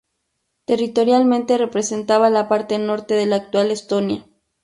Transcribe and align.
Territorialmente, 0.65 1.59
representaba 1.59 2.31
la 2.31 2.47
parte 2.47 2.79
norte 2.79 3.13
de 3.13 3.27
la 3.27 3.35
actual 3.35 3.69
Estonia. 3.69 4.25